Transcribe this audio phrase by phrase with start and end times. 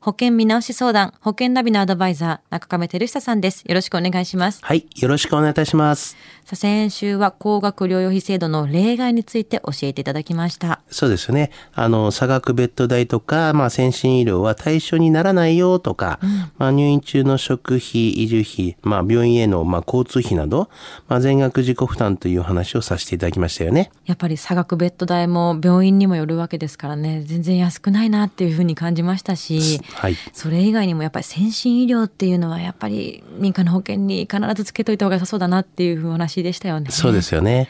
[0.00, 3.64] 保険見直し相談、保険ナビのアドバイザー、中亀照久さんです。
[3.66, 4.60] よろしくお願いします。
[4.62, 4.86] はい。
[4.94, 6.16] よろしくお願いいたします。
[6.44, 10.82] さあ、先週は高額療養費制度の例外について教えていただきました。
[10.88, 11.50] そうですよね。
[11.74, 16.20] あの、差額ベッド代とか、まあ、先進医療は対象にならないよとか、
[16.58, 20.70] まあ、入院中の食費、移住費、まあ、病院への、まあ、交通費など、
[21.08, 23.90] まあ、全額自己負担という話をさせていただきましたよね。
[24.06, 30.16] やっぱり差額ベッド代も病院にもよるわけですからね、全然安くないなっていうふうに感じましたし、はい。
[30.32, 36.90] それ以外にもやっぱり先進医療っていうのはやっぱり民間の保険に必ずつけといた方が良さそうだなっていうお話でしたよね。
[36.90, 37.68] そうですよね。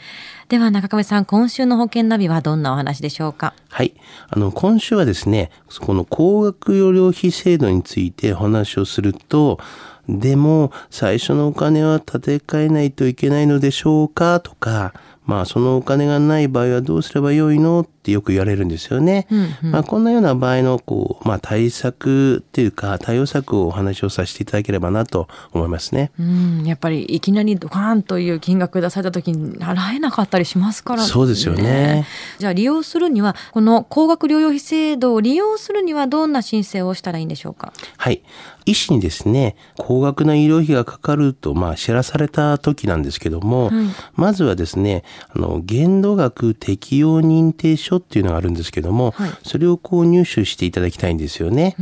[0.49, 3.53] では中亀さん、今週の保険ナビはどんなお話でしょうか？
[3.69, 3.93] はい。
[4.29, 9.59] あの、今週はですね、この高額療養費制度についてお話をすると、
[10.07, 14.39] でも、最初のお金は立て替えないといけないのでしょうか？
[14.39, 17.85] とか、まあ、そのお金がない場合はどうすればよいの？
[18.09, 19.27] ってよく言われるんですよね。
[19.61, 26.11] まあ、こんなような場合の、こう、まあ、対策っていうか、対応策をお話をさせていただければなと思いますね。
[26.19, 32.05] うん、やっぱりいきなりドカーンという金額出された時に払えなかったりしますからそうですよね。
[32.39, 37.73] じゃあ利用するには、この高額療養費制度を利用するにはどんな申請をしたらいいんでしょうか？
[37.97, 38.21] はい。
[38.65, 43.71] 医師にですね、高額な医療費がかかると、まあ、知らされた時なんですけども、
[44.13, 45.03] まずはですね、
[45.35, 51.75] あの、限度額適用認定書っていうのがあるんですけども、はいそれをこう入手していただきたいんですよね。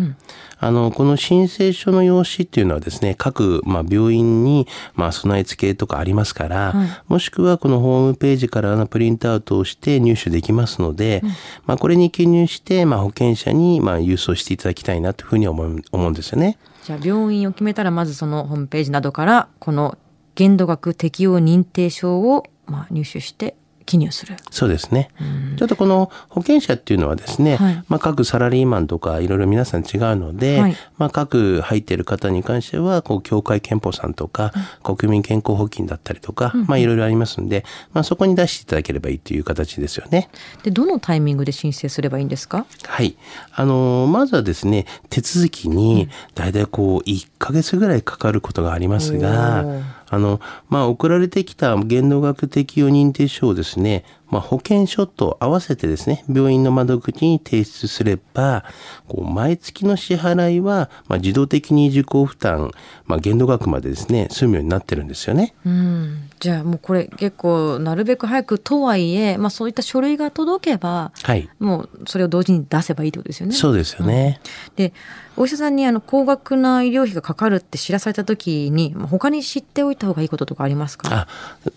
[0.59, 11.21] あの、この申請書の用紙っていうのはですね、各、まあ、病院に、まあ、備え付けとかありますから、はいもしくはこのホームページからのプリントアウトをして入手できますので、
[11.65, 16.57] まあ、これに記入して、まあ、保険者に、まあ、郵送していただきたいなというふうに思う思うんですよね。
[16.83, 19.97] じゃあ病院を決めたらまずそのホームページなどからこの
[20.35, 23.55] 限度額適用認定証をまあ入手して
[23.87, 24.35] 記入する。
[24.51, 25.09] そうですね。
[25.57, 34.53] ちょっとこの保険者っていうのはですね、はいまあ各サラリーマンとかいろいろ皆さん違うので、はいまあ各入っている方に関しては、こう協会憲法さんとか、
[34.83, 40.29] 国民健康保険だったりとか、まあいろいろありますんで、まあそこに出していただければいいという形ですよね。
[40.63, 42.65] でどのタイミングで申請すればいいんですか？
[42.85, 43.15] はい。
[43.55, 49.65] あのーまずはですね、手続きに、だいたいこう、1ヶ月ぐらいかかることがありますが
[50.09, 58.65] あの、まあ、送られてきた限度額適用認定証をですね、まあ、保険証と合わせてですね、病院の窓口に提出すれば、
[59.07, 62.71] こう、毎月の支払いは、まあ、自動的に自己負担、
[63.05, 65.53] まあ、限度額までですね、済むようになってるんですよね。
[65.65, 71.49] うんじゃあもうこれ結構なるべく早くとはいえ、まあ、そういった書類が届けばはい。
[71.59, 73.55] もうそれを同時に出せばいいってことですよね。
[73.55, 74.39] そうですよね。
[74.75, 74.93] で
[75.35, 81.09] お医者さんにあの高額な医療費がかかるって知らされた時にまあ他に知っておいた方がいいこととかありますか？
[81.11, 81.27] あ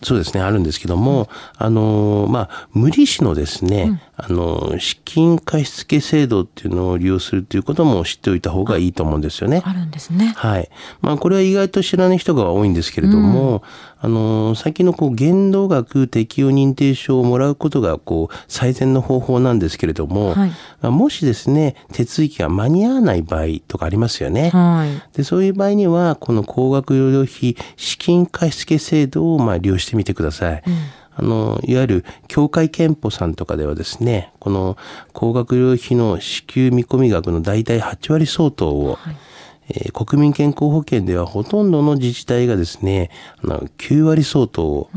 [0.03, 9.63] そうですね、あるんですけども、あのーまあ、無利子のですね、あのー資金貸付制度っていうのを利用するっていうことも知っておいた方がいいと思うんですよね。
[9.65, 10.33] あるんですね。
[10.37, 10.71] はい。
[11.03, 13.63] まあ、これは意外と知らない人が多いんですけれども、
[14.01, 24.51] あのー先のこう、限度額適用認定証をもらうことが、こう、最善の方法なんですけれども、はいまあもしですね、手続きが間に合わない場合とかありますよね。
[24.51, 25.17] はい。
[25.17, 30.63] で、そういう場合には、この高額療養費資金貸付制度をまあ利用してみてください。
[31.17, 34.77] あの、いわゆる、協会憲法さんとかではですね、この
[35.13, 39.21] 高額療養費の支給見込み額の大体8割相当を、えー
[39.93, 43.09] 国民健康保険ではほとんどの自治体がですね、
[43.41, 44.91] あの9割相当を、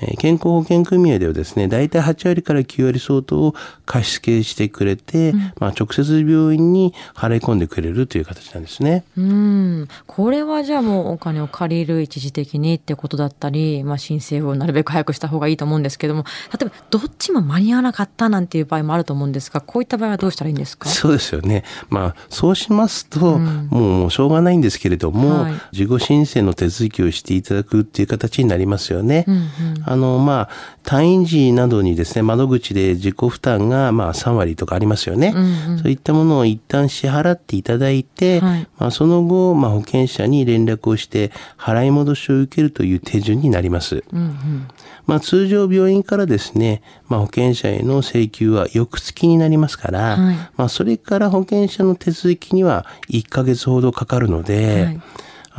[0.00, 3.54] えー健康保険組合ではですね、大体8割から9割相当を
[3.86, 9.04] 貸付してくれて、まあ直接病院に払い込んでくれるという形なんですね。
[9.16, 16.24] うん、これはじゃあもうお金を借りる一時的にってことだったり、まあ、申請をなるべく早くした方がいいと思うんですけども
[16.58, 20.88] 例えばどっちも間に合わなかったなんていう場合もあると思うんですがこういった場合はどうしたらいいんですか？
[20.88, 21.64] そうですよね。
[21.90, 29.24] まあ、そうしますと、もうもうしょうがないんですけれども、はい事後申請の手続きをしていただくっていう形になりますよね。
[29.28, 29.44] うんうん
[29.90, 30.48] あの、まあ、
[30.84, 35.32] 退院時などにですね、窓口で自己負担が、まあ、3割とかありますよね。
[35.34, 35.78] うんうん。
[35.78, 38.68] そういったものを一旦支払っていただいて、はい。
[38.78, 44.04] まあ、その後、まあ、保険者に連絡をして、払い戻しを受けるという手順になります。
[44.12, 44.68] うんうん。
[45.06, 50.36] まあ、通常病院からですね、まあ、保険者への請求は翌月になりますから、はい。
[50.56, 55.00] まあ、それから保険者の手続きには1ヶ月ほどかかるので、はい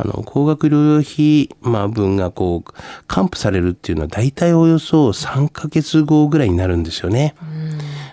[0.01, 2.71] あの、高額療養費、まあ、分がこう、
[3.07, 7.35] 還付されるっていうのは大体およそ3ヶ月後ぐらいになるんですよね。